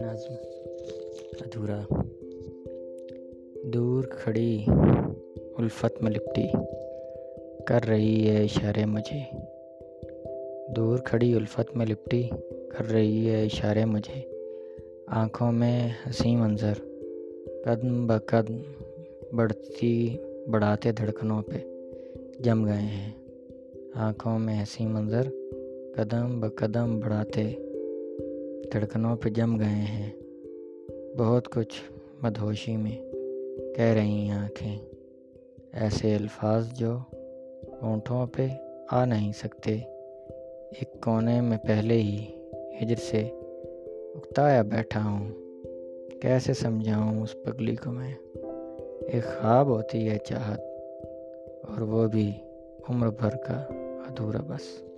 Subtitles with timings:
[0.00, 0.34] نظم
[1.40, 1.80] ادھورا۔
[3.64, 4.64] دور کھڑی
[5.58, 6.46] الفت میں لپٹی
[7.66, 9.36] کر رہی ہے اشارے مجھے۔
[10.76, 12.22] دور کھڑی الفت میں لپٹی
[12.68, 14.20] کر رہی ہے اشارے مجھے۔
[15.06, 16.74] آنکھوں میں ہنسی منظر،
[17.64, 18.56] قدم بقدم
[19.36, 20.16] بڑھتی،
[20.50, 21.56] بڑھاتے دھڑکنوں پہ
[22.40, 23.21] جم گئے ہیں۔
[23.94, 25.22] آنکھوں میں ہنسی منظر
[25.96, 27.54] قدم بقدم بڑھاتے
[28.72, 30.10] دھڑکنوں پہ جم گئے ہیں۔
[31.18, 33.12] بہت کچھ مدہوشی میں
[33.76, 34.78] کہہ رہی ہیں آنکھیں۔
[35.72, 36.98] ایسے الفاظ جو
[37.80, 38.46] اونٹوں پہ
[38.90, 39.74] آ نہیں سکتے۔
[40.70, 42.26] ایک کونے میں پہلے ہی
[42.82, 43.20] ہجر سے
[44.14, 45.30] اکتایا بیٹھا ہوں۔
[46.22, 48.14] کیسے سمجھاؤں اس پگلی کو میں؟
[49.06, 50.60] ایک خواب ہوتی ہے چاہت
[51.62, 52.32] اور وہ بھی
[52.88, 53.66] عمر بھر کا۔
[54.12, 54.91] ادھورا بس۔